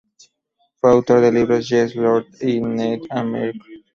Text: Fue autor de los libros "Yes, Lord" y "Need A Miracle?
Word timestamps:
Fue 0.79 0.89
autor 0.93 1.19
de 1.21 1.27
los 1.31 1.33
libros 1.35 1.69
"Yes, 1.69 1.95
Lord" 1.95 2.25
y 2.41 2.59
"Need 2.59 3.01
A 3.11 3.23
Miracle? 3.23 3.83